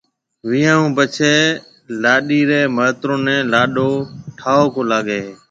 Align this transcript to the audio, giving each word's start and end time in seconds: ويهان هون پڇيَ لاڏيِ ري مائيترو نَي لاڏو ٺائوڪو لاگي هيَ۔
ويهان 0.47 0.77
هون 0.81 0.91
پڇيَ 0.97 1.35
لاڏيِ 2.01 2.39
ري 2.49 2.61
مائيترو 2.75 3.15
نَي 3.25 3.37
لاڏو 3.51 3.89
ٺائوڪو 4.39 4.81
لاگي 4.91 5.17
هيَ۔ 5.25 5.31